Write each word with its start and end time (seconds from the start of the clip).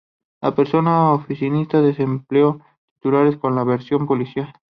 La 0.41 0.55
prensa 0.55 1.11
oficialista 1.11 1.79
desplegó 1.79 2.59
titulares 2.97 3.37
con 3.37 3.53
la 3.53 3.63
versión 3.63 4.07
policial. 4.07 4.51